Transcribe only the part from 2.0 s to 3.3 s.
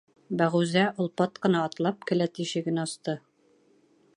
келәт ишеген асты.